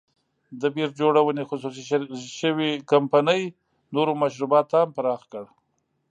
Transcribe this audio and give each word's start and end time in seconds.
د 0.61 0.63
بیر 0.75 0.89
جوړونې 0.99 1.43
خصوصي 1.49 1.83
شوې 2.39 2.71
کمپنۍ 2.91 3.41
نورو 3.95 4.11
مشروباتو 4.21 4.69
ته 4.71 4.77
هم 4.83 4.89
پراخ 4.97 5.21
کړ. 5.31 5.45